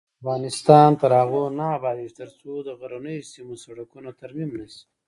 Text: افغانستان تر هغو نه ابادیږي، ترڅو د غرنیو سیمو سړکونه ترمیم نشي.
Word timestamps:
افغانستان 0.21 0.89
تر 1.01 1.11
هغو 1.19 1.43
نه 1.57 1.65
ابادیږي، 1.77 2.15
ترڅو 2.19 2.51
د 2.67 2.69
غرنیو 2.79 3.29
سیمو 3.31 3.55
سړکونه 3.65 4.09
ترمیم 4.21 4.49
نشي. 4.59 4.81